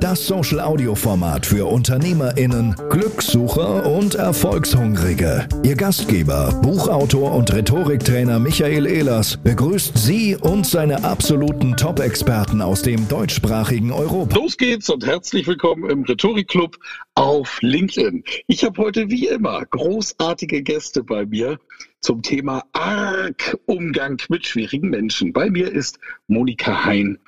[0.00, 5.48] Das Social-Audio-Format für UnternehmerInnen, Glückssucher und Erfolgshungrige.
[5.64, 13.08] Ihr Gastgeber, Buchautor und Rhetoriktrainer Michael Ehlers begrüßt Sie und seine absoluten Top-Experten aus dem
[13.08, 14.36] deutschsprachigen Europa.
[14.36, 16.76] Los geht's und herzlich willkommen im Rhetorik-Club
[17.16, 18.22] auf LinkedIn.
[18.46, 21.58] Ich habe heute wie immer großartige Gäste bei mir
[22.00, 25.32] zum Thema Arg Umgang mit schwierigen Menschen.
[25.32, 27.18] Bei mir ist Monika Hein,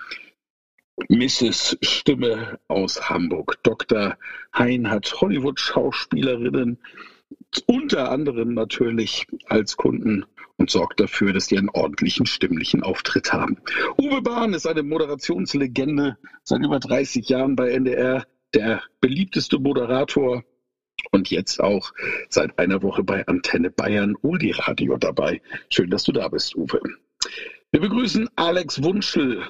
[1.09, 1.79] Mrs.
[1.83, 3.63] Stimme aus Hamburg.
[3.63, 4.17] Dr.
[4.53, 6.79] Hein hat Hollywood-Schauspielerinnen
[7.67, 10.25] unter anderem natürlich als Kunden
[10.57, 13.59] und sorgt dafür, dass die einen ordentlichen stimmlichen Auftritt haben.
[13.99, 20.45] Uwe Bahn ist eine Moderationslegende seit über 30 Jahren bei NDR, der beliebteste Moderator
[21.13, 21.93] und jetzt auch
[22.29, 25.41] seit einer Woche bei Antenne Bayern Uli Radio dabei.
[25.71, 26.81] Schön, dass du da bist, Uwe.
[27.71, 29.43] Wir begrüßen Alex Wunschel.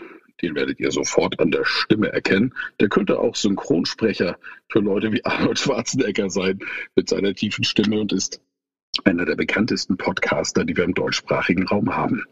[0.43, 2.55] Den werdet ihr sofort an der Stimme erkennen.
[2.81, 6.61] Der könnte auch Synchronsprecher für Leute wie Arnold Schwarzenegger sein
[6.95, 8.41] mit seiner tiefen Stimme und ist
[9.05, 12.25] einer der bekanntesten Podcaster, die wir im deutschsprachigen Raum haben.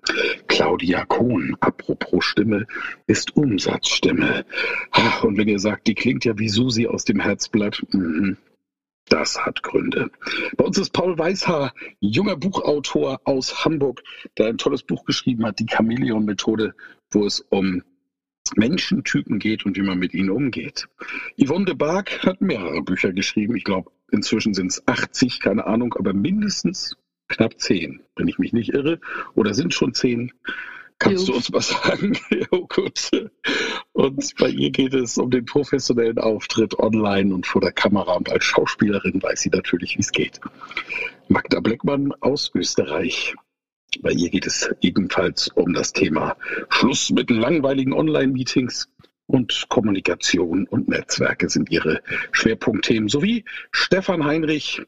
[0.49, 2.67] Claudia Kohn, apropos Stimme,
[3.07, 4.45] ist Umsatzstimme.
[4.91, 8.37] Ach, und wenn ihr sagt, die klingt ja wie Susi aus dem Herzblatt, mh,
[9.09, 10.11] das hat Gründe.
[10.57, 14.03] Bei uns ist Paul Weißhaar, junger Buchautor aus Hamburg,
[14.37, 16.75] der ein tolles Buch geschrieben hat, die Chamäleon-Methode,
[17.11, 17.83] wo es um
[18.57, 20.89] Menschentypen geht und wie man mit ihnen umgeht.
[21.43, 23.57] Yvonne de Barg hat mehrere Bücher geschrieben.
[23.57, 26.97] Ich glaube, inzwischen sind es 80, keine Ahnung, aber mindestens
[27.29, 29.01] knapp 10, wenn ich mich nicht irre.
[29.35, 30.33] Oder sind schon 10.
[30.99, 31.33] Kannst jo.
[31.33, 32.19] du uns was sagen?
[32.51, 33.11] oh, gut.
[33.93, 38.15] Und bei ihr geht es um den professionellen Auftritt online und vor der Kamera.
[38.15, 40.41] Und als Schauspielerin weiß sie natürlich, wie es geht.
[41.29, 43.35] Magda Bleckmann aus Österreich.
[44.01, 46.37] Bei ihr geht es ebenfalls um das Thema
[46.69, 48.89] Schluss mit langweiligen Online-Meetings
[49.27, 53.09] und Kommunikation und Netzwerke sind ihre Schwerpunktthemen.
[53.09, 54.83] Sowie Stefan Heinrich,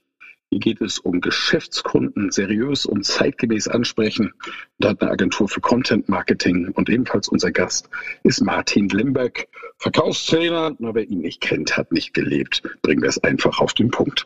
[0.50, 4.32] hier geht es um Geschäftskunden seriös und zeitgemäß ansprechen.
[4.78, 7.88] Da hat eine Agentur für Content Marketing und ebenfalls unser Gast
[8.24, 10.74] ist Martin Limbeck, Verkaufstrainer.
[10.80, 12.62] Na, wer ihn nicht kennt, hat nicht gelebt.
[12.82, 14.24] Bringen wir es einfach auf den Punkt.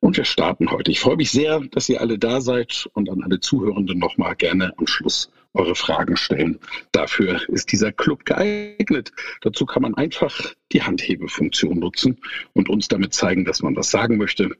[0.00, 0.90] Und wir starten heute.
[0.90, 4.74] Ich freue mich sehr, dass ihr alle da seid und an alle Zuhörenden nochmal gerne
[4.76, 6.58] am Schluss eure Fragen stellen.
[6.92, 9.12] Dafür ist dieser Club geeignet.
[9.40, 12.18] Dazu kann man einfach die Handhebefunktion nutzen
[12.52, 14.50] und uns damit zeigen, dass man was sagen möchte.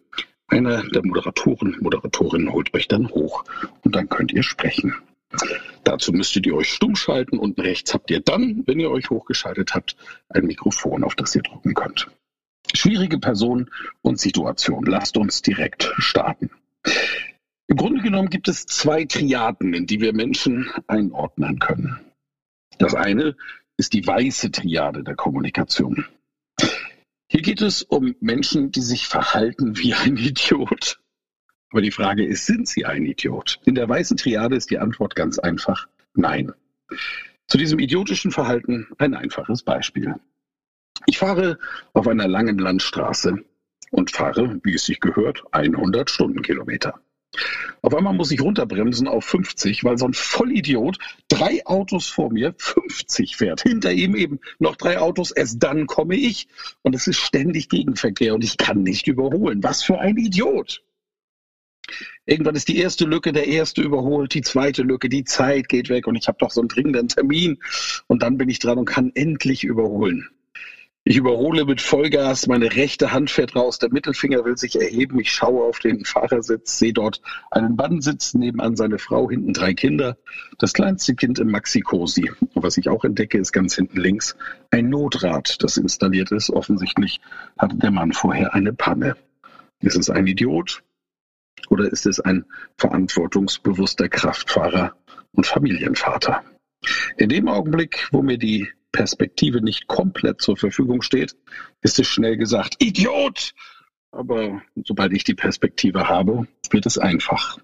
[0.48, 3.44] Einer der Moderatoren, Moderatorinnen holt euch dann hoch
[3.82, 4.94] und dann könnt ihr sprechen.
[5.84, 7.38] Dazu müsstet ihr euch stumm schalten.
[7.38, 9.96] Unten rechts habt ihr dann, wenn ihr euch hochgeschaltet habt,
[10.30, 12.08] ein Mikrofon, auf das ihr drücken könnt.
[12.74, 13.70] Schwierige Person
[14.02, 14.84] und Situation.
[14.86, 16.50] Lasst uns direkt starten.
[17.66, 22.00] Im Grunde genommen gibt es zwei Triaden, in die wir Menschen einordnen können.
[22.78, 23.36] Das eine
[23.76, 26.06] ist die weiße Triade der Kommunikation.
[27.30, 30.98] Hier geht es um Menschen, die sich verhalten wie ein Idiot.
[31.70, 33.60] Aber die Frage ist, sind sie ein Idiot?
[33.66, 36.52] In der weißen Triade ist die Antwort ganz einfach, nein.
[37.46, 40.14] Zu diesem idiotischen Verhalten ein einfaches Beispiel.
[41.04, 41.58] Ich fahre
[41.92, 43.44] auf einer langen Landstraße
[43.90, 46.98] und fahre, wie es sich gehört, 100 Stundenkilometer.
[47.82, 50.98] Auf einmal muss ich runterbremsen auf 50, weil so ein Vollidiot
[51.28, 53.62] drei Autos vor mir 50 fährt.
[53.62, 56.48] Hinter ihm eben noch drei Autos, erst dann komme ich.
[56.82, 59.62] Und es ist ständig Gegenverkehr und ich kann nicht überholen.
[59.62, 60.82] Was für ein Idiot!
[62.26, 66.06] Irgendwann ist die erste Lücke, der erste überholt, die zweite Lücke, die Zeit geht weg
[66.06, 67.58] und ich habe doch so einen dringenden Termin
[68.06, 70.28] und dann bin ich dran und kann endlich überholen.
[71.08, 75.18] Ich überhole mit Vollgas, meine rechte Hand fährt raus, der Mittelfinger will sich erheben.
[75.18, 79.72] Ich schaue auf den Fahrersitz, sehe dort einen Mann sitzen, nebenan seine Frau, hinten drei
[79.72, 80.18] Kinder.
[80.58, 82.30] Das kleinste Kind im Maxi-Cosi.
[82.52, 84.36] Und was ich auch entdecke, ist ganz hinten links
[84.70, 86.50] ein Notrad, das installiert ist.
[86.50, 87.22] Offensichtlich
[87.56, 89.16] hatte der Mann vorher eine Panne.
[89.80, 90.82] Ist es ein Idiot
[91.70, 92.44] oder ist es ein
[92.76, 94.94] verantwortungsbewusster Kraftfahrer
[95.32, 96.44] und Familienvater?
[97.16, 101.36] In dem Augenblick, wo mir die Perspektive nicht komplett zur Verfügung steht,
[101.82, 103.54] ist es schnell gesagt, Idiot!
[104.10, 107.58] Aber sobald ich die Perspektive habe, wird es einfach.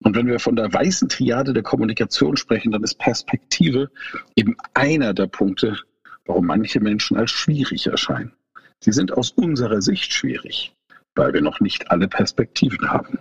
[0.00, 3.90] Und wenn wir von der weißen Triade der Kommunikation sprechen, dann ist Perspektive
[4.36, 5.76] eben einer der Punkte,
[6.24, 8.32] warum manche Menschen als schwierig erscheinen.
[8.80, 10.72] Sie sind aus unserer Sicht schwierig,
[11.16, 13.18] weil wir noch nicht alle Perspektiven haben.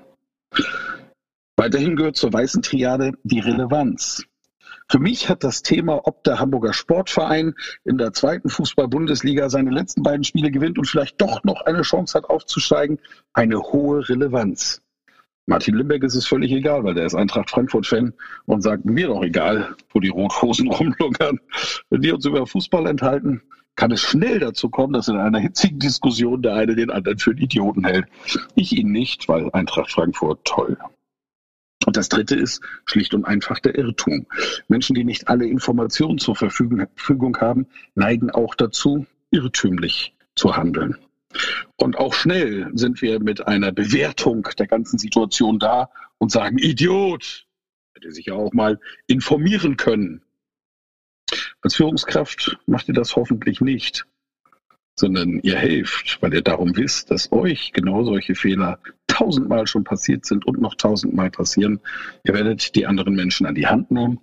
[1.55, 4.23] Weiterhin gehört zur weißen Triade die Relevanz.
[4.89, 10.01] Für mich hat das Thema, ob der Hamburger Sportverein in der zweiten Fußball-Bundesliga seine letzten
[10.01, 12.99] beiden Spiele gewinnt und vielleicht doch noch eine Chance hat aufzusteigen,
[13.33, 14.81] eine hohe Relevanz.
[15.45, 18.13] Martin Limbeck ist es völlig egal, weil der ist Eintracht Frankfurt-Fan
[18.45, 21.39] und sagt mir doch egal, wo die Rothosen rumlungern.
[21.89, 23.41] Wenn die uns über Fußball enthalten,
[23.75, 27.31] kann es schnell dazu kommen, dass in einer hitzigen Diskussion der eine den anderen für
[27.31, 28.07] einen Idioten hält.
[28.55, 30.77] Ich ihn nicht, weil Eintracht Frankfurt toll.
[31.87, 34.27] Und das Dritte ist schlicht und einfach der Irrtum.
[34.67, 40.97] Menschen, die nicht alle Informationen zur Verfügung haben, neigen auch dazu, irrtümlich zu handeln.
[41.77, 47.47] Und auch schnell sind wir mit einer Bewertung der ganzen Situation da und sagen, Idiot,
[47.95, 50.23] hätte sich ja auch mal informieren können.
[51.61, 54.05] Als Führungskraft macht ihr das hoffentlich nicht
[54.99, 60.25] sondern ihr helft, weil ihr darum wisst, dass euch genau solche Fehler tausendmal schon passiert
[60.25, 61.79] sind und noch tausendmal passieren.
[62.23, 64.19] Ihr werdet die anderen Menschen an die Hand nehmen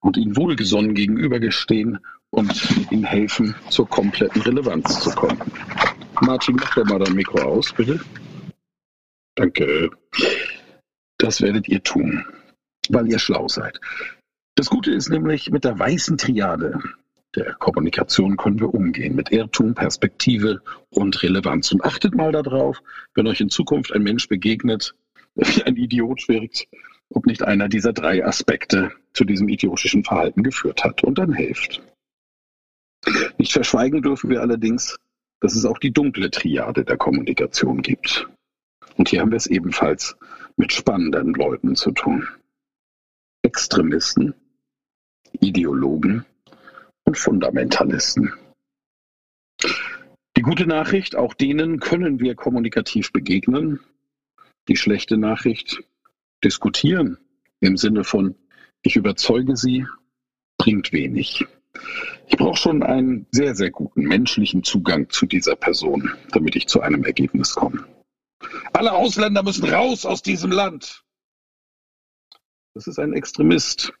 [0.00, 1.98] und ihnen wohlgesonnen gegenübergestehen
[2.30, 5.38] und ihnen helfen, zur kompletten Relevanz zu kommen.
[6.20, 8.00] Martin, mach doch mal dein Mikro aus, bitte.
[9.34, 9.90] Danke.
[11.18, 12.24] Das werdet ihr tun,
[12.88, 13.80] weil ihr schlau seid.
[14.56, 16.80] Das Gute ist nämlich mit der weißen Triade,
[17.36, 21.72] der Kommunikation können wir umgehen mit Irrtum, Perspektive und Relevanz.
[21.72, 22.82] Und achtet mal darauf,
[23.14, 24.94] wenn euch in Zukunft ein Mensch begegnet,
[25.34, 26.68] wie ein Idiot wirkt,
[27.10, 31.82] ob nicht einer dieser drei Aspekte zu diesem idiotischen Verhalten geführt hat und dann hilft.
[33.38, 34.96] Nicht verschweigen dürfen wir allerdings,
[35.40, 38.28] dass es auch die dunkle Triade der Kommunikation gibt.
[38.96, 40.16] Und hier haben wir es ebenfalls
[40.56, 42.26] mit spannenden Leuten zu tun.
[43.42, 44.34] Extremisten,
[45.40, 46.24] Ideologen
[47.14, 48.32] und Fundamentalisten.
[50.36, 53.78] Die gute Nachricht, auch denen können wir kommunikativ begegnen.
[54.66, 55.84] Die schlechte Nachricht,
[56.42, 57.18] diskutieren
[57.60, 58.34] im Sinne von,
[58.82, 59.86] ich überzeuge sie,
[60.58, 61.46] bringt wenig.
[62.26, 66.80] Ich brauche schon einen sehr, sehr guten menschlichen Zugang zu dieser Person, damit ich zu
[66.80, 67.86] einem Ergebnis komme.
[68.72, 71.04] Alle Ausländer müssen raus aus diesem Land.
[72.74, 73.92] Das ist ein Extremist,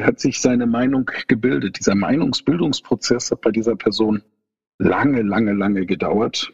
[0.00, 1.78] hat sich seine Meinung gebildet.
[1.78, 4.22] Dieser Meinungsbildungsprozess hat bei dieser Person
[4.78, 6.52] lange, lange, lange gedauert.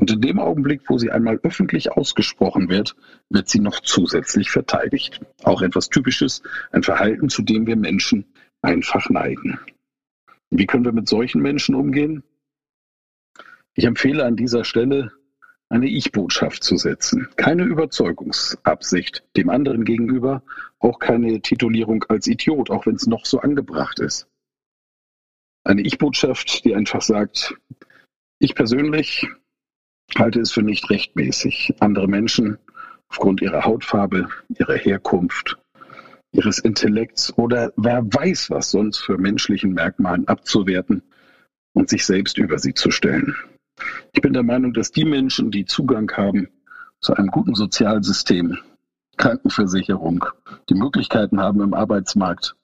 [0.00, 2.94] Und in dem Augenblick, wo sie einmal öffentlich ausgesprochen wird,
[3.30, 5.20] wird sie noch zusätzlich verteidigt.
[5.42, 8.26] Auch etwas Typisches, ein Verhalten, zu dem wir Menschen
[8.62, 9.58] einfach neigen.
[10.50, 12.22] Wie können wir mit solchen Menschen umgehen?
[13.74, 15.12] Ich empfehle an dieser Stelle,
[15.68, 17.28] eine Ich-Botschaft zu setzen.
[17.36, 20.42] Keine Überzeugungsabsicht dem anderen gegenüber,
[20.78, 24.28] auch keine Titulierung als Idiot, auch wenn es noch so angebracht ist.
[25.64, 27.54] Eine Ich-Botschaft, die einfach sagt,
[28.38, 29.26] ich persönlich
[30.16, 32.58] halte es für nicht rechtmäßig, andere Menschen
[33.08, 35.58] aufgrund ihrer Hautfarbe, ihrer Herkunft,
[36.32, 41.02] ihres Intellekts oder wer weiß was sonst für menschlichen Merkmalen abzuwerten
[41.74, 43.36] und sich selbst über sie zu stellen.
[44.12, 46.48] Ich bin der Meinung, dass die Menschen, die Zugang haben
[47.00, 48.58] zu einem guten Sozialsystem,
[49.16, 50.24] Krankenversicherung,
[50.68, 52.56] die Möglichkeiten haben im Arbeitsmarkt,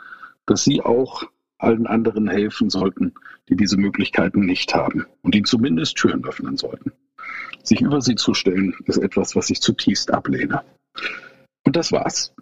[0.46, 1.24] dass sie auch
[1.58, 3.14] allen anderen helfen sollten,
[3.48, 6.92] die diese Möglichkeiten nicht haben und ihnen zumindest Türen öffnen sollten.
[7.62, 10.62] Sich über sie zu stellen, ist etwas, was ich zutiefst ablehne.
[11.64, 12.34] Und das war's.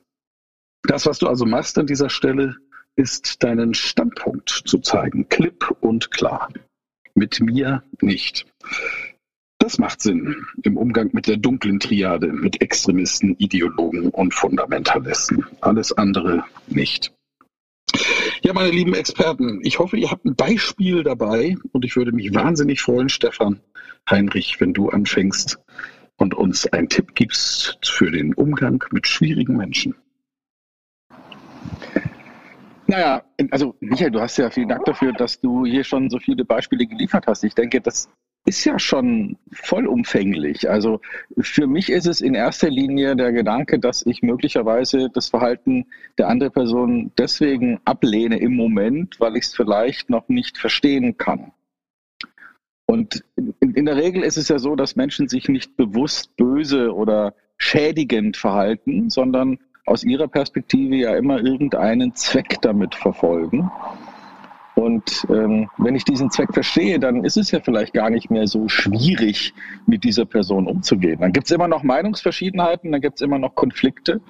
[0.82, 2.56] Das, was du also machst an dieser Stelle,
[2.96, 6.48] ist deinen Standpunkt zu zeigen, klipp und klar
[7.14, 8.46] mit mir nicht.
[9.58, 15.46] Das macht Sinn im Umgang mit der dunklen Triade, mit Extremisten, Ideologen und Fundamentalisten.
[15.60, 17.12] Alles andere nicht.
[18.42, 22.34] Ja, meine lieben Experten, ich hoffe, ihr habt ein Beispiel dabei und ich würde mich
[22.34, 23.60] wahnsinnig freuen, Stefan
[24.10, 25.60] Heinrich, wenn du anfängst
[26.16, 29.94] und uns einen Tipp gibst für den Umgang mit schwierigen Menschen.
[32.92, 36.44] Naja, also Michael, du hast ja vielen Dank dafür, dass du hier schon so viele
[36.44, 37.42] Beispiele geliefert hast.
[37.42, 38.10] Ich denke, das
[38.44, 40.68] ist ja schon vollumfänglich.
[40.68, 41.00] Also
[41.38, 45.86] für mich ist es in erster Linie der Gedanke, dass ich möglicherweise das Verhalten
[46.18, 51.52] der anderen Person deswegen ablehne im Moment, weil ich es vielleicht noch nicht verstehen kann.
[52.84, 56.94] Und in, in der Regel ist es ja so, dass Menschen sich nicht bewusst böse
[56.94, 63.70] oder schädigend verhalten, sondern aus ihrer Perspektive ja immer irgendeinen Zweck damit verfolgen.
[64.74, 68.46] Und ähm, wenn ich diesen Zweck verstehe, dann ist es ja vielleicht gar nicht mehr
[68.46, 69.52] so schwierig,
[69.86, 71.20] mit dieser Person umzugehen.
[71.20, 74.20] Dann gibt es immer noch Meinungsverschiedenheiten, dann gibt es immer noch Konflikte.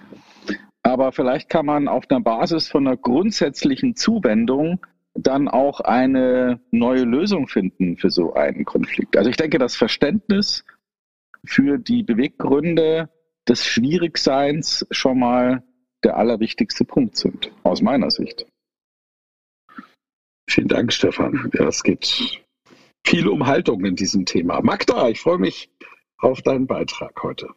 [0.83, 7.05] Aber vielleicht kann man auf der Basis von einer grundsätzlichen Zuwendung dann auch eine neue
[7.05, 9.17] Lösung finden für so einen Konflikt.
[9.17, 10.65] Also ich denke, das Verständnis
[11.45, 13.11] für die Beweggründe
[13.49, 15.63] des Schwierigseins schon mal
[16.05, 18.47] der allerwichtigste Punkt sind, aus meiner Sicht.
[20.49, 21.51] Vielen Dank, Stefan.
[21.55, 22.43] Ja, es geht
[23.07, 24.61] viel um Haltung in diesem Thema.
[24.61, 25.71] Magda, ich freue mich
[26.19, 27.49] auf deinen Beitrag heute.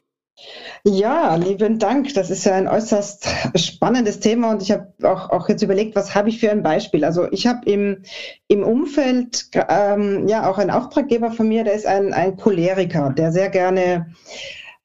[0.83, 2.13] Ja, lieben Dank.
[2.13, 6.13] Das ist ja ein äußerst spannendes Thema und ich habe auch, auch jetzt überlegt, was
[6.13, 7.05] habe ich für ein Beispiel.
[7.05, 8.03] Also ich habe im,
[8.47, 13.31] im Umfeld ähm, ja auch einen Auftraggeber von mir, der ist ein, ein Choleriker, der
[13.31, 14.13] sehr gerne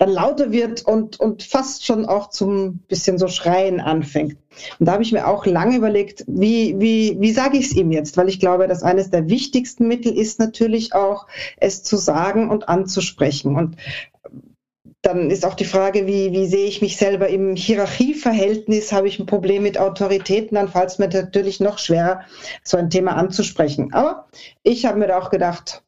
[0.00, 4.38] dann lauter wird und, und fast schon auch zum bisschen so Schreien anfängt.
[4.78, 7.92] Und da habe ich mir auch lange überlegt, wie, wie, wie sage ich es ihm
[7.92, 8.16] jetzt?
[8.16, 11.26] Weil ich glaube, dass eines der wichtigsten Mittel ist natürlich auch,
[11.58, 13.56] es zu sagen und anzusprechen.
[13.56, 13.76] Und
[15.02, 18.92] dann ist auch die Frage, wie, wie sehe ich mich selber im Hierarchieverhältnis?
[18.92, 20.54] Habe ich ein Problem mit Autoritäten?
[20.54, 22.22] Dann fällt es mir natürlich noch schwerer,
[22.64, 23.92] so ein Thema anzusprechen.
[23.92, 24.28] Aber
[24.62, 25.84] ich habe mir da auch gedacht,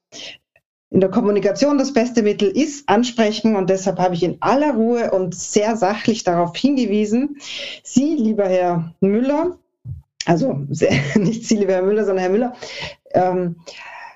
[0.93, 5.11] in der Kommunikation das beste Mittel ist ansprechen und deshalb habe ich in aller Ruhe
[5.11, 7.39] und sehr sachlich darauf hingewiesen.
[7.83, 9.57] Sie, lieber Herr Müller,
[10.27, 10.53] also
[11.15, 12.53] nicht Sie, lieber Herr Müller, sondern Herr Müller,
[13.13, 13.57] ähm,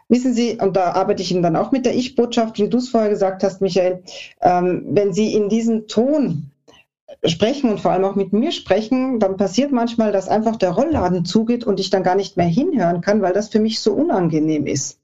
[0.09, 2.90] wissen Sie, und da arbeite ich Ihnen dann auch mit der Ich-Botschaft, wie du es
[2.90, 4.02] vorher gesagt hast, Michael,
[4.42, 6.50] ähm, wenn Sie in diesem Ton
[7.25, 11.25] sprechen und vor allem auch mit mir sprechen, dann passiert manchmal, dass einfach der Rollladen
[11.25, 14.66] zugeht und ich dann gar nicht mehr hinhören kann, weil das für mich so unangenehm
[14.66, 15.00] ist.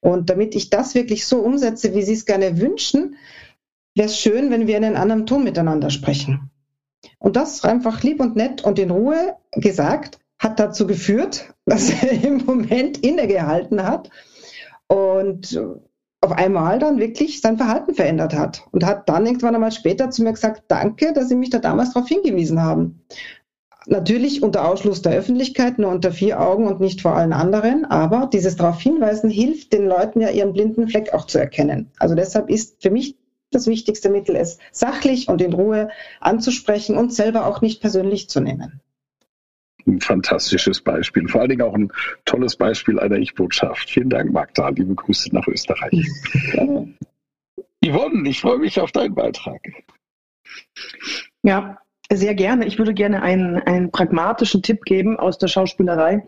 [0.00, 3.16] Und damit ich das wirklich so umsetze, wie Sie es gerne wünschen,
[3.94, 6.50] wäre es schön, wenn wir in einem anderen Ton miteinander sprechen.
[7.18, 12.12] Und das einfach lieb und nett und in Ruhe gesagt, hat dazu geführt, dass er
[12.12, 14.10] im Moment innegehalten hat
[14.88, 15.60] und
[16.22, 20.22] auf einmal dann wirklich sein Verhalten verändert hat und hat dann irgendwann einmal später zu
[20.22, 23.02] mir gesagt, danke, dass Sie mich da damals darauf hingewiesen haben.
[23.86, 27.84] Natürlich unter Ausschluss der Öffentlichkeit, nur unter vier Augen und nicht vor allen anderen.
[27.84, 31.90] Aber dieses darauf hinweisen hilft den Leuten ja, ihren blinden Fleck auch zu erkennen.
[31.98, 33.16] Also deshalb ist für mich
[33.50, 38.40] das wichtigste Mittel, es sachlich und in Ruhe anzusprechen und selber auch nicht persönlich zu
[38.40, 38.80] nehmen.
[39.86, 41.26] Ein fantastisches Beispiel.
[41.26, 41.90] Vor allen Dingen auch ein
[42.26, 43.90] tolles Beispiel einer Ich-Botschaft.
[43.90, 44.68] Vielen Dank, Magda.
[44.68, 46.06] Liebe Grüße nach Österreich.
[47.84, 49.60] Yvonne, ich freue mich auf deinen Beitrag.
[51.42, 51.78] Ja,
[52.12, 52.66] sehr gerne.
[52.66, 56.26] Ich würde gerne einen, einen pragmatischen Tipp geben aus der Schauspielerei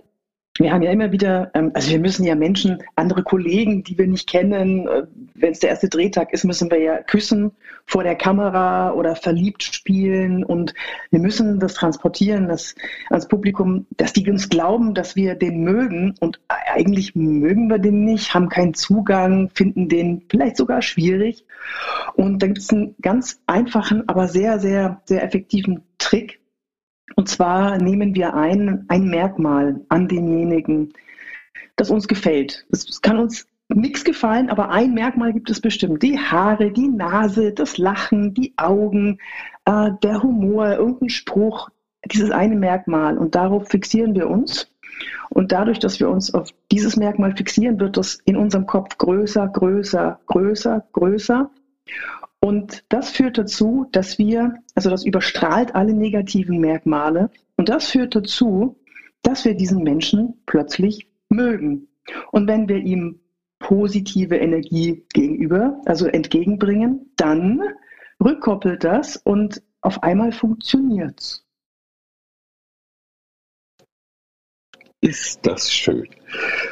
[0.58, 4.06] wir haben ja immer wieder, ähm, also wir müssen ja Menschen, andere Kollegen, die wir
[4.06, 7.52] nicht kennen, äh, wenn es der erste Drehtag ist, müssen wir ja küssen
[7.86, 10.74] vor der Kamera oder verliebt spielen und
[11.10, 12.74] wir müssen das transportieren das,
[13.08, 18.04] ans Publikum, dass die uns glauben, dass wir den mögen und eigentlich mögen wir den
[18.04, 21.46] nicht, haben keinen Zugang, finden den vielleicht sogar schwierig.
[22.14, 26.41] Und da gibt es einen ganz einfachen, aber sehr, sehr, sehr effektiven Trick,
[27.16, 30.92] und zwar nehmen wir ein, ein Merkmal an denjenigen,
[31.76, 32.66] das uns gefällt.
[32.70, 36.02] Es kann uns nichts gefallen, aber ein Merkmal gibt es bestimmt.
[36.02, 39.18] Die Haare, die Nase, das Lachen, die Augen,
[39.64, 41.68] äh, der Humor, irgendein Spruch,
[42.06, 43.18] dieses eine Merkmal.
[43.18, 44.70] Und darauf fixieren wir uns.
[45.30, 49.48] Und dadurch, dass wir uns auf dieses Merkmal fixieren, wird das in unserem Kopf größer,
[49.48, 51.50] größer, größer, größer.
[52.44, 58.16] Und das führt dazu, dass wir, also das überstrahlt alle negativen Merkmale und das führt
[58.16, 58.80] dazu,
[59.22, 61.86] dass wir diesen Menschen plötzlich mögen.
[62.32, 63.20] Und wenn wir ihm
[63.60, 67.62] positive Energie gegenüber, also entgegenbringen, dann
[68.20, 71.46] rückkoppelt das und auf einmal funktioniert's.
[75.02, 76.08] Ist das schön.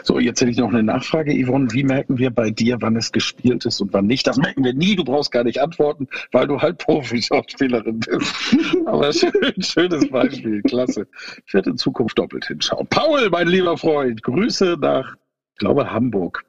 [0.05, 1.73] So, jetzt hätte ich noch eine Nachfrage, Yvonne.
[1.73, 4.25] Wie merken wir bei dir, wann es gespielt ist und wann nicht?
[4.25, 4.95] Das merken wir nie.
[4.95, 8.57] Du brauchst gar nicht antworten, weil du halt Profi-Schauspielerin bist.
[8.87, 10.63] Aber schön, schönes Beispiel.
[10.63, 11.09] Klasse.
[11.45, 12.87] Ich werde in Zukunft doppelt hinschauen.
[12.87, 15.17] Paul, mein lieber Freund, Grüße nach,
[15.55, 16.45] ich glaube, Hamburg.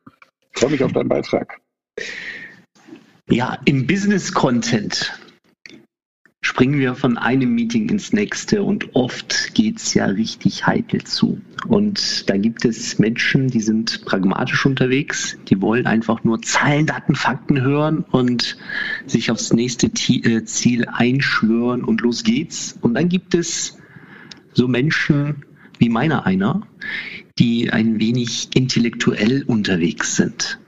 [0.54, 1.60] Ich freue mich auf deinen Beitrag.
[3.28, 5.20] Ja, im Business-Content
[6.52, 11.40] springen wir von einem Meeting ins nächste und oft geht es ja richtig heikel zu.
[11.66, 17.16] Und da gibt es Menschen, die sind pragmatisch unterwegs, die wollen einfach nur Zahlen, Daten,
[17.16, 18.58] Fakten hören und
[19.06, 22.78] sich aufs nächste äh, Ziel einschwören und los geht's.
[22.82, 23.78] Und dann gibt es
[24.52, 25.46] so Menschen
[25.80, 26.68] wie meiner einer,
[27.40, 30.60] die ein wenig intellektuell unterwegs sind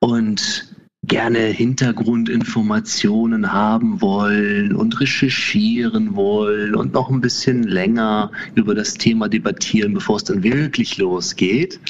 [0.00, 0.74] und
[1.08, 9.28] gerne Hintergrundinformationen haben wollen und recherchieren wollen und noch ein bisschen länger über das Thema
[9.28, 11.80] debattieren, bevor es dann wirklich losgeht.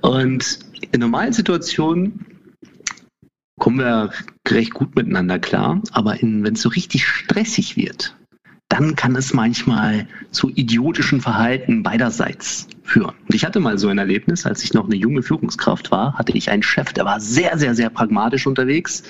[0.00, 0.58] Und
[0.90, 2.24] in normalen Situationen
[3.58, 4.10] kommen wir
[4.48, 8.16] recht gut miteinander klar, aber wenn es so richtig stressig wird,
[8.68, 13.14] dann kann es manchmal zu idiotischen Verhalten beiderseits führen.
[13.26, 16.32] Und ich hatte mal so ein Erlebnis, als ich noch eine junge Führungskraft war, hatte
[16.32, 19.04] ich einen Chef, der war sehr, sehr, sehr pragmatisch unterwegs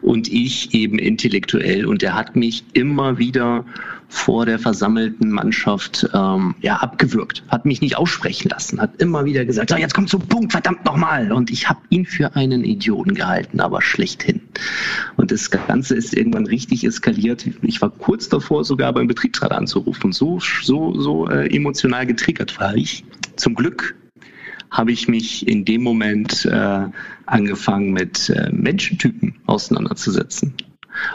[0.00, 1.86] und ich eben intellektuell.
[1.86, 3.64] Und der hat mich immer wieder
[4.08, 9.44] vor der versammelten Mannschaft ähm, ja, abgewürgt, hat mich nicht aussprechen lassen, hat immer wieder
[9.44, 11.30] gesagt, so, jetzt kommt zum Punkt, verdammt nochmal.
[11.30, 14.40] Und ich habe ihn für einen Idioten gehalten, aber schlechthin.
[15.16, 17.46] Und das Ganze ist irgendwann richtig eskaliert.
[17.62, 20.12] Ich war kurz davor, sogar beim Betriebsrat anzurufen.
[20.12, 23.04] So, so, so äh, emotional getriggert war ich.
[23.36, 23.94] Zum Glück
[24.70, 26.86] habe ich mich in dem Moment äh,
[27.26, 30.54] angefangen mit äh, Menschentypen auseinanderzusetzen.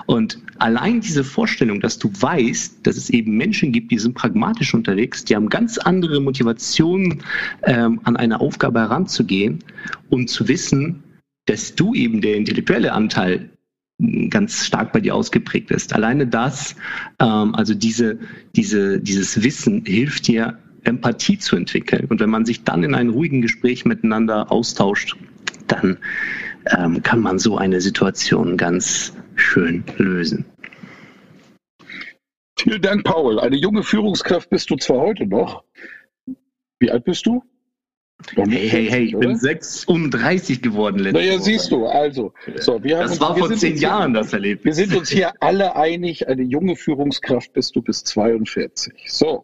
[0.06, 4.74] Und allein diese Vorstellung, dass du weißt, dass es eben Menschen gibt, die sind pragmatisch
[4.74, 7.22] unterwegs, die haben ganz andere Motivationen,
[7.64, 9.60] ähm, an eine Aufgabe heranzugehen
[10.10, 11.04] und zu wissen,
[11.46, 13.50] dass du eben der intellektuelle Anteil
[14.30, 15.94] ganz stark bei dir ausgeprägt ist.
[15.94, 16.78] Alleine das,
[17.20, 18.20] ähm, also diese,
[18.56, 22.08] diese, dieses Wissen hilft dir, Empathie zu entwickeln.
[22.10, 25.18] Und wenn man sich dann in einem ruhigen Gespräch miteinander austauscht,
[25.68, 25.98] dann
[26.78, 30.46] ähm, kann man so eine Situation ganz schön lösen.
[32.64, 33.40] Vielen Dank, Paul.
[33.42, 35.66] Eine junge Führungskraft bist du zwar heute noch.
[36.80, 37.44] Wie alt bist du?
[38.36, 41.44] Hey, hey, hey, ich bin 36 geworden letztes Naja, Woche.
[41.44, 42.34] siehst du, also.
[42.56, 44.64] So, wir haben das uns, war vor zehn Jahren hier, das erlebt.
[44.64, 48.94] Wir sind uns hier alle einig, eine junge Führungskraft bist du bis 42.
[49.12, 49.44] So.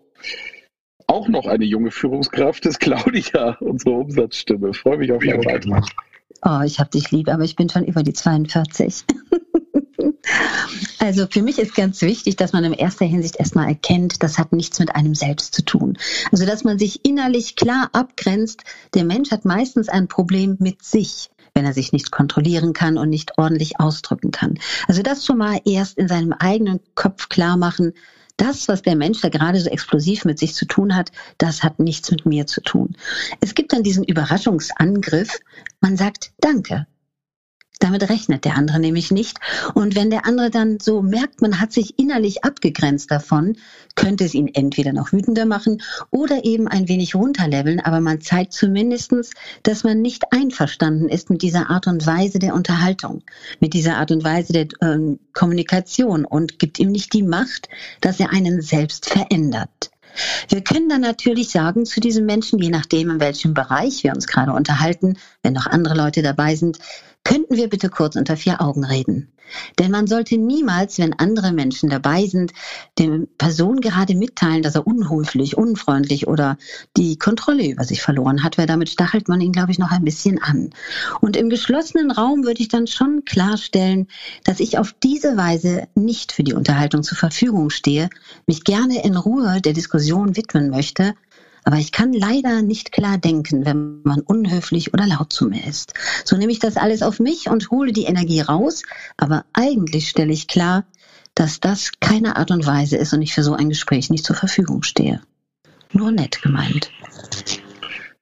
[1.08, 4.74] Auch noch eine junge Führungskraft ist Claudia, unsere Umsatzstimme.
[4.74, 5.84] Freue mich auf Ihren Beitrag.
[6.46, 9.04] Oh, ich habe dich lieb, aber ich bin schon über die 42.
[11.00, 14.52] Also für mich ist ganz wichtig, dass man in erster Hinsicht erstmal erkennt, das hat
[14.52, 15.98] nichts mit einem selbst zu tun.
[16.32, 18.64] Also dass man sich innerlich klar abgrenzt,
[18.94, 23.10] der Mensch hat meistens ein Problem mit sich wenn er sich nicht kontrollieren kann und
[23.10, 24.60] nicht ordentlich ausdrücken kann.
[24.88, 27.94] Also das schon mal erst in seinem eigenen Kopf klar machen,
[28.38, 31.80] das, was der Mensch da gerade so explosiv mit sich zu tun hat, das hat
[31.80, 32.96] nichts mit mir zu tun.
[33.42, 35.40] Es gibt dann diesen Überraschungsangriff,
[35.82, 36.88] man sagt Danke.
[37.80, 39.38] Damit rechnet der andere nämlich nicht.
[39.74, 43.56] Und wenn der andere dann so merkt, man hat sich innerlich abgegrenzt davon,
[43.96, 47.80] könnte es ihn entweder noch wütender machen oder eben ein wenig runterleveln.
[47.80, 49.32] Aber man zeigt zumindestens,
[49.64, 53.24] dass man nicht einverstanden ist mit dieser Art und Weise der Unterhaltung,
[53.62, 57.70] mit dieser Art und Weise der äh, Kommunikation und gibt ihm nicht die Macht,
[58.02, 59.90] dass er einen selbst verändert.
[60.50, 64.28] Wir können dann natürlich sagen zu diesem Menschen, je nachdem, in welchem Bereich wir uns
[64.28, 66.80] gerade unterhalten, wenn noch andere Leute dabei sind,
[67.24, 69.32] Könnten wir bitte kurz unter vier Augen reden?
[69.78, 72.54] Denn man sollte niemals, wenn andere Menschen dabei sind,
[72.98, 76.58] dem Person gerade mitteilen, dass er unhöflich, unfreundlich oder
[76.98, 80.06] die Kontrolle über sich verloren hat, weil damit stachelt man ihn, glaube ich, noch ein
[80.06, 80.72] bisschen an.
[81.22, 84.08] Und im geschlossenen Raum würde ich dann schon klarstellen,
[84.44, 88.10] dass ich auf diese Weise nicht für die Unterhaltung zur Verfügung stehe,
[88.46, 91.16] mich gerne in Ruhe der Diskussion widmen möchte
[91.64, 95.94] aber ich kann leider nicht klar denken, wenn man unhöflich oder laut zu mir ist.
[96.26, 98.84] So nehme ich das alles auf mich und hole die Energie raus,
[99.18, 100.86] aber eigentlich stelle ich klar,
[101.36, 104.36] dass das keine Art und Weise ist und ich für so ein Gespräch nicht zur
[104.36, 105.22] Verfügung stehe.
[105.92, 106.92] Nur nett gemeint.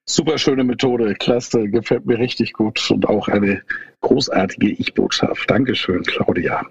[0.05, 3.61] Super schöne Methode, klasse, gefällt mir richtig gut und auch eine
[4.01, 5.49] großartige Ich-Botschaft.
[5.49, 6.65] Dankeschön, Claudia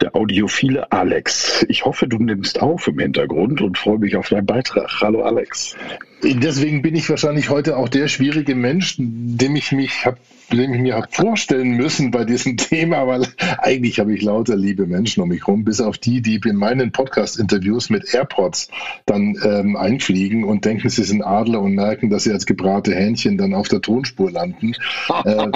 [0.00, 1.64] der audiophile Alex.
[1.68, 5.00] Ich hoffe, du nimmst auf im Hintergrund und freue mich auf deinen Beitrag.
[5.00, 5.76] Hallo Alex.
[6.22, 10.18] Deswegen bin ich wahrscheinlich heute auch der schwierige Mensch, dem ich mich habe
[10.52, 13.26] dem ich mir habe vorstellen müssen bei diesem Thema, weil
[13.58, 16.92] eigentlich habe ich lauter liebe Menschen um mich herum, bis auf die, die in meinen
[16.92, 18.68] Podcast-Interviews mit AirPods
[19.06, 23.38] dann ähm, einfliegen und denken, sie sind Adler und merken, dass sie als gebrate Hähnchen
[23.38, 24.74] dann auf der Tonspur landen.
[25.24, 25.46] Äh,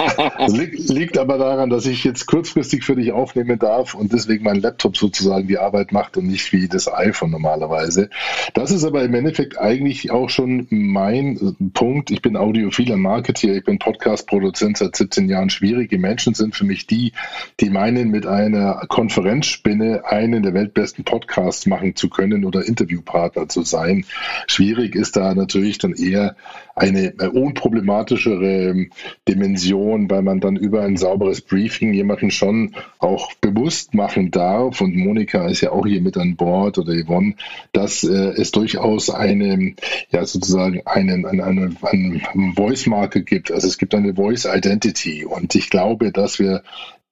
[0.47, 4.59] liegt, liegt aber daran, dass ich jetzt kurzfristig für dich aufnehmen darf und deswegen mein
[4.59, 8.09] Laptop sozusagen die Arbeit macht und nicht wie das iPhone normalerweise.
[8.53, 12.11] Das ist aber im Endeffekt eigentlich auch schon mein äh, Punkt.
[12.11, 15.49] Ich bin audiophiler Marketer, ich bin Podcast-Produzent seit 17 Jahren.
[15.49, 17.13] Schwierige Menschen sind für mich die,
[17.59, 23.63] die meinen, mit einer Konferenzspinne einen der weltbesten Podcasts machen zu können oder Interviewpartner zu
[23.63, 24.05] sein.
[24.47, 26.35] Schwierig ist da natürlich dann eher
[26.79, 28.91] eine äh, unproblematischere ähm,
[29.27, 34.81] Dimension, weil man dann über ein sauberes Briefing jemanden schon auch bewusst machen darf.
[34.81, 37.35] Und Monika ist ja auch hier mit an Bord oder Yvonne,
[37.73, 39.75] dass äh, es durchaus eine,
[40.11, 42.21] ja sozusagen einen, eine, eine, eine
[42.55, 43.51] Voice-Marke gibt.
[43.51, 45.25] Also es gibt eine Voice Identity.
[45.25, 46.63] Und ich glaube, dass wir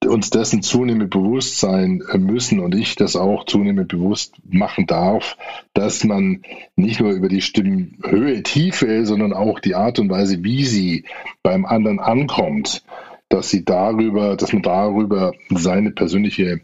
[0.06, 5.38] uns dessen zunehmend bewusst sein äh, müssen und ich das auch zunehmend bewusst machen darf,
[5.74, 6.44] dass man
[6.76, 11.06] nicht nur über die Stimmenhöhe, Tiefe, sondern auch die Art und Weise, wie sie
[11.42, 12.84] beim anderen ankommt,
[13.30, 16.62] dass sie darüber, dass man darüber seine persönliche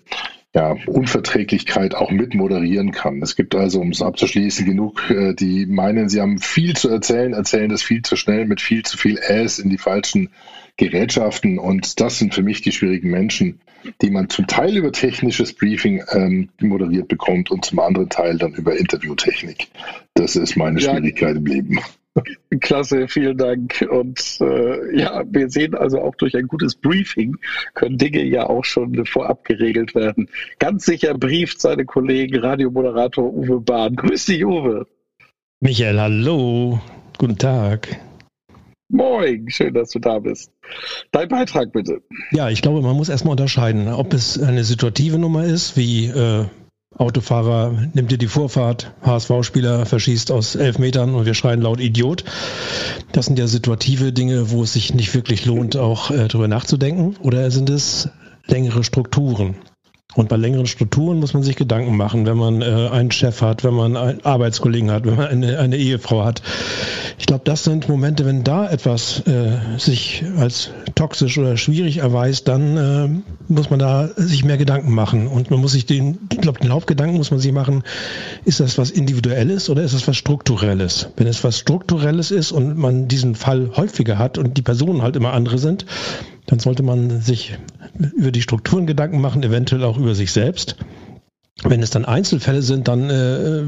[0.56, 3.22] ja, Unverträglichkeit auch mit moderieren kann.
[3.24, 7.34] Es gibt also, um es abzuschließen, genug, äh, die meinen, sie haben viel zu erzählen,
[7.34, 10.30] erzählen das viel zu schnell mit viel zu viel Äs in die falschen
[10.78, 11.58] Gerätschaften.
[11.58, 13.62] Und das sind für mich die schwierigen Menschen,
[14.02, 18.54] die man zum Teil über technisches Briefing ähm, moderiert bekommt und zum anderen Teil dann
[18.54, 19.68] über Interviewtechnik.
[20.13, 20.92] Das ist meine ja.
[20.92, 21.80] Schwierigkeit im Leben.
[22.60, 23.86] Klasse, vielen Dank.
[23.89, 27.38] Und äh, ja, wir sehen also auch durch ein gutes Briefing
[27.73, 30.30] können Dinge ja auch schon vorab geregelt werden.
[30.60, 33.95] Ganz sicher brieft seine Kollegen Radiomoderator Uwe Bahn.
[33.95, 34.86] Grüß dich, Uwe.
[35.60, 36.80] Michael, hallo.
[37.17, 37.99] Guten Tag.
[38.89, 40.52] Moin, schön, dass du da bist.
[41.12, 42.04] Dein Beitrag bitte.
[42.32, 46.45] Ja, ich glaube, man muss erstmal unterscheiden, ob es eine situative Nummer ist, wie äh,
[46.98, 52.24] Autofahrer nimmt dir die Vorfahrt, HSV-Spieler verschießt aus elf Metern und wir schreien laut Idiot.
[53.12, 57.16] Das sind ja situative Dinge, wo es sich nicht wirklich lohnt, auch äh, darüber nachzudenken.
[57.22, 58.10] Oder sind es
[58.48, 59.56] längere Strukturen?
[60.15, 63.63] Und bei längeren Strukturen muss man sich Gedanken machen, wenn man äh, einen Chef hat,
[63.63, 66.41] wenn man einen Arbeitskollegen hat, wenn man eine, eine Ehefrau hat.
[67.17, 72.47] Ich glaube, das sind Momente, wenn da etwas äh, sich als toxisch oder schwierig erweist,
[72.47, 75.28] dann äh, muss man da sich mehr Gedanken machen.
[75.28, 77.84] Und man muss sich den, ich glaube, den Hauptgedanken muss man sich machen,
[78.45, 81.10] ist das was Individuelles oder ist das was Strukturelles?
[81.17, 85.15] Wenn es was Strukturelles ist und man diesen Fall häufiger hat und die Personen halt
[85.15, 85.86] immer andere sind,
[86.46, 87.58] dann sollte man sich
[88.16, 90.76] über die Strukturen Gedanken machen, eventuell auch über sich selbst.
[91.64, 93.64] Wenn es dann Einzelfälle sind, dann äh,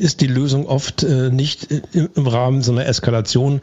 [0.00, 3.60] ist die Lösung oft äh, nicht im Rahmen so einer Eskalation,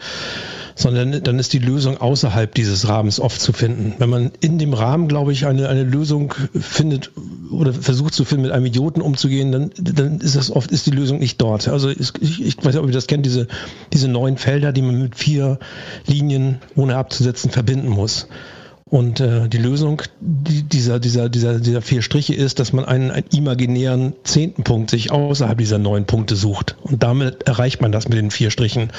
[0.75, 3.95] sondern dann ist die Lösung außerhalb dieses Rahmens oft zu finden.
[3.97, 7.11] Wenn man in dem Rahmen, glaube ich, eine, eine Lösung findet
[7.49, 10.91] oder versucht zu finden, mit einem Idioten umzugehen, dann, dann ist das oft, ist die
[10.91, 11.69] Lösung nicht dort.
[11.69, 13.47] Also ich, ich weiß nicht, ob ihr das kennt, diese,
[13.93, 15.59] diese neuen Felder, die man mit vier
[16.07, 18.27] Linien ohne abzusetzen verbinden muss.
[18.88, 23.25] Und äh, die Lösung dieser, dieser, dieser, dieser vier Striche ist, dass man einen, einen
[23.33, 26.75] imaginären zehnten Punkt sich außerhalb dieser neun Punkte sucht.
[26.83, 28.91] Und damit erreicht man das mit den vier Strichen.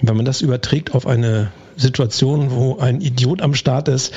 [0.00, 4.14] Wenn man das überträgt auf eine Situation, wo ein Idiot am Start ist,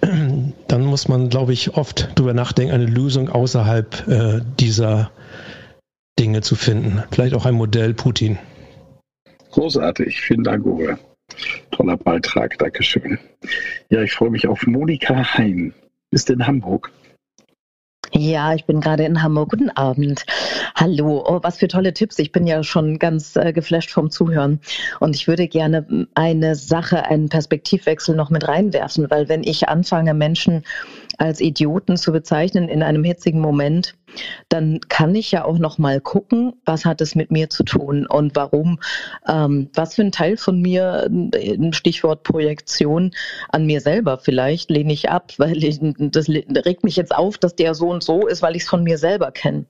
[0.68, 5.10] dann muss man, glaube ich, oft darüber nachdenken, eine Lösung außerhalb äh, dieser
[6.18, 7.02] Dinge zu finden.
[7.10, 8.38] Vielleicht auch ein Modell Putin.
[9.52, 10.20] Großartig.
[10.20, 10.98] Vielen Dank, Uwe.
[11.70, 13.18] Toller Beitrag, Dankeschön.
[13.90, 15.74] Ja, ich freue mich auf Monika Hein.
[16.10, 16.90] Ist in Hamburg.
[18.12, 19.50] Ja, ich bin gerade in Hamburg.
[19.50, 20.24] Guten Abend.
[20.74, 21.24] Hallo.
[21.26, 22.18] Oh, was für tolle Tipps.
[22.18, 24.60] Ich bin ja schon ganz äh, geflasht vom Zuhören.
[25.00, 30.14] Und ich würde gerne eine Sache, einen Perspektivwechsel noch mit reinwerfen, weil wenn ich anfange,
[30.14, 30.64] Menschen
[31.18, 33.94] als Idioten zu bezeichnen in einem hitzigen Moment,
[34.48, 38.06] dann kann ich ja auch noch mal gucken, was hat es mit mir zu tun
[38.06, 38.80] und warum,
[39.28, 41.10] ähm, was für ein Teil von mir,
[41.72, 43.10] Stichwort Projektion,
[43.50, 47.56] an mir selber vielleicht lehne ich ab, weil ich, das regt mich jetzt auf, dass
[47.56, 49.66] der so und so ist, weil ich es von mir selber kenne.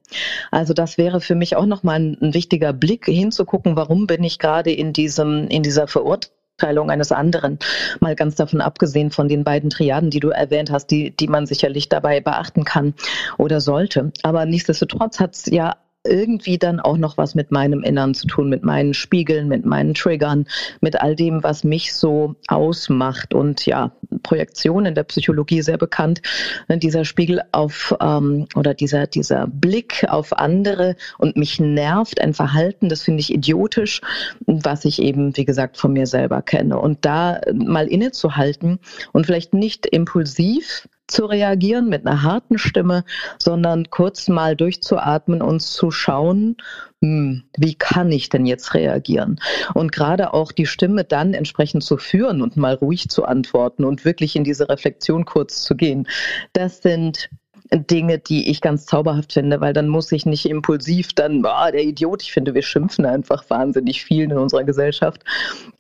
[0.51, 4.23] Also das wäre für mich auch noch mal ein, ein wichtiger Blick hinzugucken, warum bin
[4.23, 7.59] ich gerade in diesem in dieser Verurteilung Beurteilung eines anderen.
[8.01, 11.47] Mal ganz davon abgesehen von den beiden Triaden, die du erwähnt hast, die, die man
[11.47, 12.95] sicherlich dabei beachten kann
[13.39, 14.13] oder sollte.
[14.23, 15.77] Aber nichtsdestotrotz hat es ja
[16.09, 19.95] irgendwie dann auch noch was mit meinem Innern zu tun, mit meinen Spiegeln, mit meinen
[19.95, 20.47] Triggern,
[20.81, 23.35] mit all dem, was mich so ausmacht.
[23.35, 23.93] Und ja,
[24.23, 26.23] Projektion in der Psychologie sehr bekannt,
[26.69, 32.35] ne, dieser Spiegel auf ähm, oder dieser, dieser Blick auf andere und mich nervt ein
[32.35, 34.01] Verhalten, das finde ich idiotisch,
[34.47, 36.79] was ich eben, wie gesagt, von mir selber kenne.
[36.79, 38.79] Und da mal innezuhalten
[39.13, 43.05] und vielleicht nicht impulsiv zu reagieren mit einer harten Stimme,
[43.39, 46.57] sondern kurz mal durchzuatmen und zu schauen,
[47.03, 49.41] hm, wie kann ich denn jetzt reagieren?
[49.75, 54.05] Und gerade auch die Stimme dann entsprechend zu führen und mal ruhig zu antworten und
[54.05, 56.07] wirklich in diese Reflexion kurz zu gehen.
[56.53, 57.31] Das sind
[57.71, 61.85] Dinge, die ich ganz zauberhaft finde, weil dann muss ich nicht impulsiv dann, ah, der
[61.85, 65.23] Idiot, ich finde, wir schimpfen einfach wahnsinnig viel in unserer Gesellschaft,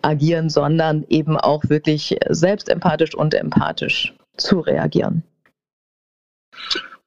[0.02, 5.22] agieren, sondern eben auch wirklich selbstempathisch und empathisch zu reagieren.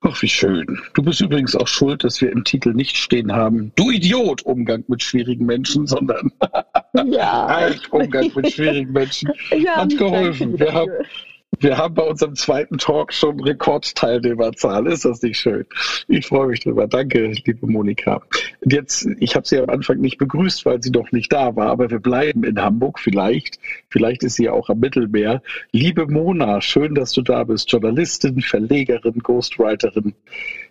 [0.04, 0.66] Ach, wie schön.
[0.96, 4.84] Du bist übrigens auch schuld, dass wir im Titel nicht stehen haben, du Idiot, Umgang
[4.88, 6.32] mit schwierigen Menschen, sondern
[7.06, 7.70] ja.
[7.92, 9.32] Umgang mit schwierigen Menschen.
[9.56, 10.60] Ja, Hat geholfen.
[10.60, 10.92] Wir haben,
[11.62, 14.88] wir haben bei unserem zweiten Talk schon Rekordteilnehmerzahl.
[14.88, 15.66] Ist das nicht schön?
[16.08, 16.88] Ich freue mich drüber.
[16.88, 18.22] Danke, liebe Monika.
[18.62, 21.68] Und jetzt, ich habe sie am Anfang nicht begrüßt, weil sie noch nicht da war,
[21.68, 23.00] aber wir bleiben in Hamburg.
[23.00, 25.42] Vielleicht, vielleicht ist sie ja auch am Mittelmeer.
[25.72, 27.72] Liebe Mona, schön, dass du da bist.
[27.72, 30.14] Journalistin, Verlegerin, Ghostwriterin.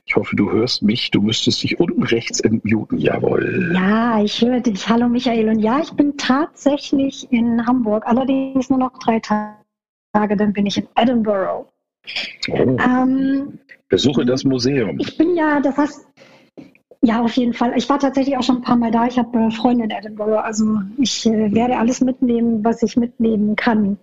[0.06, 1.12] Ich hoffe, du hörst mich.
[1.12, 2.98] Du müsstest dich unten rechts entmuten.
[2.98, 3.72] Jawohl.
[3.74, 4.88] Ja, ich höre dich.
[4.88, 5.48] Hallo Michael.
[5.50, 8.04] Und ja, ich bin tatsächlich in Hamburg.
[8.06, 9.59] Allerdings nur noch drei Tage.
[10.12, 11.66] Tage, dann bin ich in Edinburgh.
[12.50, 12.56] Oh.
[12.56, 14.98] Ähm, Besuche das Museum.
[15.00, 16.06] Ich bin ja, das heißt,
[17.02, 17.72] ja, auf jeden Fall.
[17.76, 19.06] Ich war tatsächlich auch schon ein paar Mal da.
[19.06, 20.38] Ich habe äh, Freunde in Edinburgh.
[20.38, 23.98] Also ich äh, werde alles mitnehmen, was ich mitnehmen kann.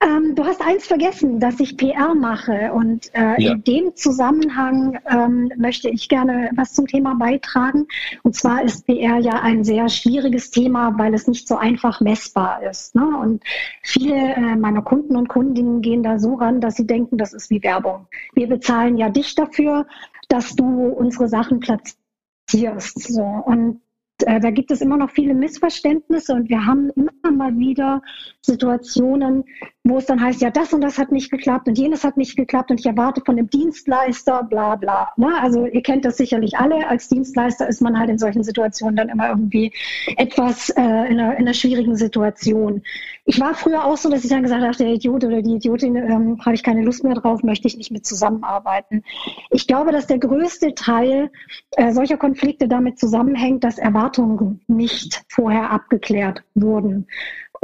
[0.00, 2.72] Ähm, du hast eins vergessen, dass ich PR mache.
[2.72, 3.52] Und äh, ja.
[3.52, 7.86] in dem Zusammenhang ähm, möchte ich gerne was zum Thema beitragen.
[8.22, 12.62] Und zwar ist PR ja ein sehr schwieriges Thema, weil es nicht so einfach messbar
[12.62, 12.94] ist.
[12.94, 13.06] Ne?
[13.18, 13.42] Und
[13.82, 17.50] viele äh, meiner Kunden und Kundinnen gehen da so ran, dass sie denken, das ist
[17.50, 18.06] wie Werbung.
[18.34, 19.86] Wir bezahlen ja dich dafür,
[20.28, 23.00] dass du unsere Sachen platzierst.
[23.12, 23.22] So.
[23.22, 23.80] Und
[24.22, 28.02] äh, da gibt es immer noch viele Missverständnisse und wir haben immer mal wieder
[28.40, 29.44] Situationen,
[29.86, 32.36] wo es dann heißt, ja, das und das hat nicht geklappt und jenes hat nicht
[32.36, 35.12] geklappt und ich erwarte von dem Dienstleister, bla bla.
[35.18, 35.28] Ne?
[35.42, 36.88] Also ihr kennt das sicherlich alle.
[36.88, 39.74] Als Dienstleister ist man halt in solchen Situationen dann immer irgendwie
[40.16, 42.82] etwas äh, in, einer, in einer schwierigen Situation.
[43.26, 45.96] Ich war früher auch so, dass ich dann gesagt habe, der Idiot oder die Idiotin,
[45.96, 49.04] ähm, habe ich keine Lust mehr drauf, möchte ich nicht mit zusammenarbeiten.
[49.50, 51.30] Ich glaube, dass der größte Teil
[51.72, 57.06] äh, solcher Konflikte damit zusammenhängt, dass Erwartungen nicht vorher abgeklärt wurden.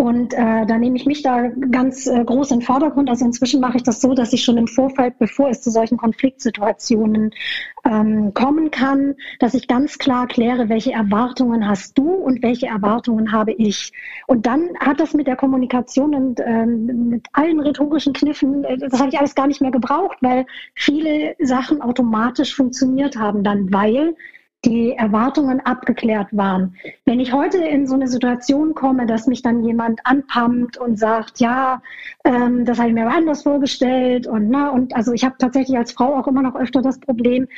[0.00, 3.10] Und äh, da nehme ich mich da ganz äh, groß in Vordergrund.
[3.10, 5.98] Also inzwischen mache ich das so, dass ich schon im Vorfeld, bevor es zu solchen
[5.98, 7.32] Konfliktsituationen
[7.84, 13.30] ähm, kommen kann, dass ich ganz klar kläre, welche Erwartungen hast du und welche Erwartungen
[13.30, 13.92] habe ich.
[14.26, 18.98] Und dann hat das mit der Kommunikation und ähm, mit allen rhetorischen Kniffen, äh, das
[18.98, 24.14] habe ich alles gar nicht mehr gebraucht, weil viele Sachen automatisch funktioniert haben dann, weil
[24.64, 26.76] die Erwartungen abgeklärt waren.
[27.06, 31.40] Wenn ich heute in so eine Situation komme, dass mich dann jemand anpammt und sagt,
[31.40, 31.82] ja,
[32.24, 35.92] ähm, das habe ich mir anders vorgestellt und na, und also ich habe tatsächlich als
[35.92, 37.48] Frau auch immer noch öfter das Problem,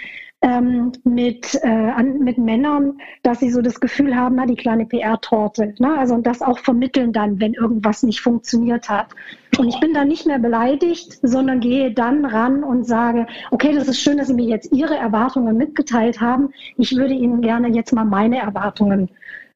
[0.42, 4.86] ähm, mit, äh, an, mit Männern, dass sie so das Gefühl haben, na, die kleine
[4.86, 5.74] PR-Torte.
[5.78, 5.96] Ne?
[5.96, 9.14] Also und das auch vermitteln dann, wenn irgendwas nicht funktioniert hat.
[9.58, 13.86] Und ich bin dann nicht mehr beleidigt, sondern gehe dann ran und sage, okay, das
[13.86, 16.50] ist schön, dass Sie mir jetzt Ihre Erwartungen mitgeteilt haben.
[16.76, 19.10] Ich würde Ihnen gerne jetzt mal meine Erwartungen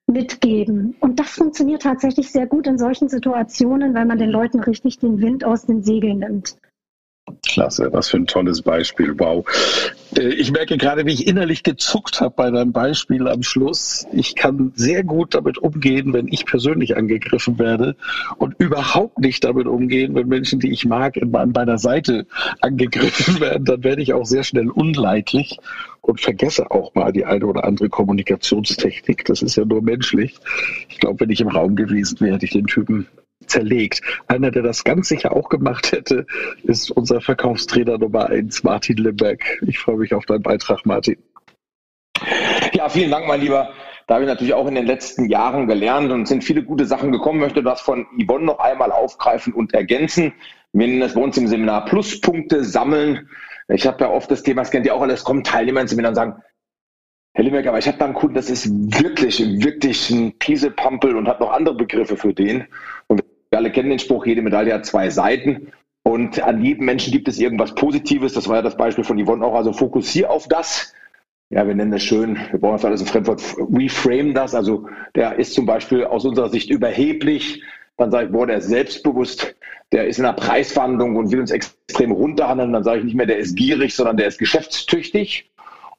[0.07, 0.95] mitgeben.
[1.01, 5.21] Und das funktioniert tatsächlich sehr gut in solchen Situationen, weil man den Leuten richtig den
[5.21, 6.57] Wind aus den Segeln nimmt.
[7.47, 9.15] Klasse, was für ein tolles Beispiel.
[9.19, 9.45] Wow.
[10.17, 14.07] Äh, ich merke gerade, wie ich innerlich gezuckt habe bei deinem Beispiel am Schluss.
[14.13, 17.97] Ich kann sehr gut damit umgehen, wenn ich persönlich angegriffen werde
[18.39, 22.27] und überhaupt nicht damit umgehen, wenn Menschen, die ich mag, an meiner Seite
[22.61, 23.65] angegriffen werden.
[23.65, 25.59] Dann werde ich auch sehr schnell unleidlich
[26.03, 29.25] und vergesse auch mal die eine oder andere Kommunikationstechnik.
[29.25, 30.37] Das ist ja nur menschlich.
[30.89, 33.09] Ich glaube, wenn ich im Raum gewesen wäre, hätte ich den Typen
[33.47, 34.01] zerlegt.
[34.29, 36.27] Einer, der das ganz sicher auch gemacht hätte,
[36.65, 39.63] ist unser Verkaufstrainer Nummer eins, Martin Limbeck.
[39.67, 41.17] Ich freue mich auf deinen Beitrag, Martin.
[42.73, 43.71] Ja, vielen Dank, mein Lieber.
[44.07, 47.11] Da habe ich natürlich auch in den letzten Jahren gelernt und sind viele gute Sachen
[47.11, 47.41] gekommen.
[47.41, 50.33] Ich möchte das von Yvonne noch einmal aufgreifen und ergänzen.
[50.73, 53.29] Wir nennen das bei uns im Seminar Pluspunkte sammeln.
[53.69, 56.11] Ich habe ja oft das Thema, das kennt ihr auch alles, kommen Teilnehmer ins Seminar
[56.11, 56.43] und sagen,
[57.37, 61.29] Herr Limbeck, aber ich habe da einen Kunden, das ist wirklich, wirklich ein Piesepampel und
[61.29, 62.67] hat noch andere Begriffe für den.
[63.09, 65.73] Und wir alle kennen den Spruch, jede Medaille hat zwei Seiten.
[66.03, 68.33] Und an jedem Menschen gibt es irgendwas Positives.
[68.33, 69.55] Das war ja das Beispiel von Yvonne auch.
[69.55, 70.95] Also fokussier auf das.
[71.49, 73.41] Ja, wir nennen das schön, wir brauchen das alles in Fremdwort,
[73.73, 74.55] reframe das.
[74.55, 77.63] Also der ist zum Beispiel aus unserer Sicht überheblich.
[77.97, 79.55] Dann sage ich, boah, der ist selbstbewusst,
[79.93, 82.73] der ist in einer Preisverhandlung und will uns extrem runterhandeln.
[82.73, 85.51] Dann sage ich nicht mehr, der ist gierig, sondern der ist geschäftstüchtig.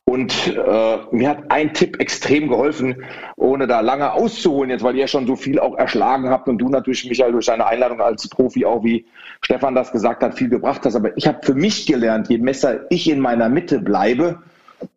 [0.10, 3.04] Und äh, mir hat ein Tipp extrem geholfen,
[3.36, 6.70] ohne da lange auszuholen, jetzt weil ihr schon so viel auch erschlagen habt und du
[6.70, 9.06] natürlich, Michael, durch deine Einladung als Profi auch, wie
[9.42, 10.96] Stefan das gesagt hat, viel gebracht hast.
[10.96, 14.42] Aber ich habe für mich gelernt, je besser ich in meiner Mitte bleibe,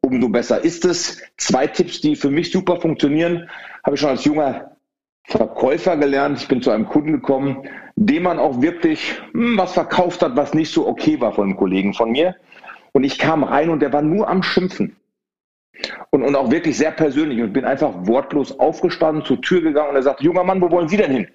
[0.01, 1.21] umso besser ist es.
[1.37, 3.51] Zwei Tipps, die für mich super funktionieren,
[3.83, 4.77] habe ich schon als junger
[5.25, 6.39] Verkäufer gelernt.
[6.39, 10.55] Ich bin zu einem Kunden gekommen, dem man auch wirklich hm, was verkauft hat, was
[10.55, 12.37] nicht so okay war von einem Kollegen von mir.
[12.93, 14.95] Und ich kam rein und der war nur am Schimpfen.
[16.11, 19.97] Und, und auch wirklich sehr persönlich und bin einfach wortlos aufgestanden, zur Tür gegangen und
[19.97, 21.29] er sagte, junger Mann, wo wollen Sie denn hin?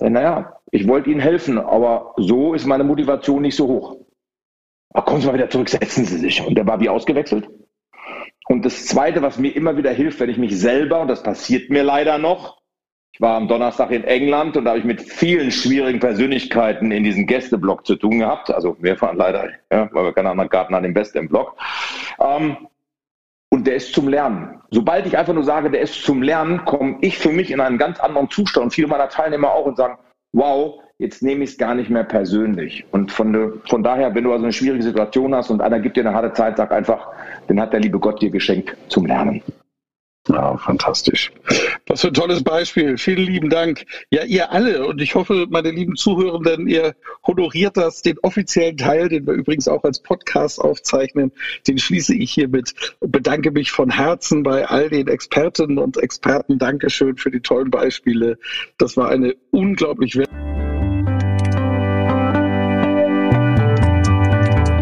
[0.00, 3.96] Ich naja, ich wollte Ihnen helfen, aber so ist meine Motivation nicht so hoch.
[4.90, 6.44] Aber kommen Sie mal wieder zurück, setzen Sie sich.
[6.44, 7.48] Und der war wie ausgewechselt.
[8.48, 11.68] Und das Zweite, was mir immer wieder hilft, wenn ich mich selber, und das passiert
[11.68, 12.58] mir leider noch,
[13.12, 17.02] ich war am Donnerstag in England und da habe ich mit vielen schwierigen Persönlichkeiten in
[17.02, 18.50] diesem Gästeblock zu tun gehabt.
[18.50, 21.56] Also wir fahren leider, ja, weil wir keinen anderen Garten haben, den Beste im Block.
[22.20, 22.68] Ähm,
[23.50, 24.60] und der ist zum Lernen.
[24.70, 27.78] Sobald ich einfach nur sage, der ist zum Lernen, komme ich für mich in einen
[27.78, 28.64] ganz anderen Zustand.
[28.64, 29.98] Und viele meiner Teilnehmer auch und sagen,
[30.32, 32.84] wow, jetzt nehme ich es gar nicht mehr persönlich.
[32.90, 36.06] Und von, von daher, wenn du also eine schwierige Situation hast und einer gibt dir
[36.06, 37.08] eine harte Zeit, sag einfach,
[37.48, 39.42] den hat der liebe Gott dir geschenkt zum Lernen.
[40.28, 41.32] Ja, fantastisch.
[41.86, 42.98] Was für ein tolles Beispiel.
[42.98, 43.86] Vielen lieben Dank.
[44.10, 44.86] Ja, ihr alle.
[44.86, 46.94] Und ich hoffe, meine lieben Zuhörenden, ihr
[47.26, 48.02] honoriert das.
[48.02, 51.32] Den offiziellen Teil, den wir übrigens auch als Podcast aufzeichnen,
[51.66, 52.74] den schließe ich hiermit.
[53.00, 56.58] Bedanke mich von Herzen bei all den Expertinnen und Experten.
[56.58, 58.38] Dankeschön für die tollen Beispiele.
[58.76, 60.18] Das war eine unglaublich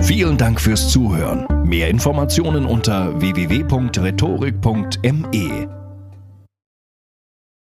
[0.00, 1.55] Vielen Dank fürs Zuhören.
[1.66, 5.85] Mehr Informationen unter www.rhetorik.me.